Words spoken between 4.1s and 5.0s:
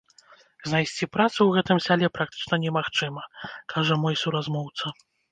суразмоўца.